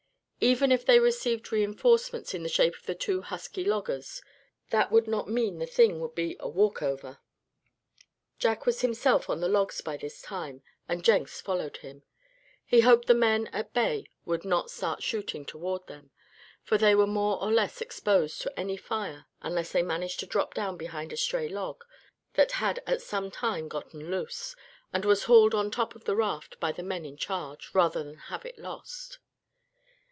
[0.43, 4.23] Even if they received reinforcements in the shape of the two husky loggers,
[4.71, 7.19] that would not mean the thing would be a walk over.
[8.39, 12.01] Jack was himself on the logs by this time, and Jenks followed him.
[12.65, 16.09] He hoped the men at bay would not start shooting toward them,
[16.63, 20.55] for they were more or less exposed to any fire unless they managed to drop
[20.55, 21.85] down behind a stray log
[22.33, 24.55] that had at some time gotten loose,
[24.91, 28.15] and was hauled on top of the raft by the men in charge, rather than
[28.17, 29.19] have it lost.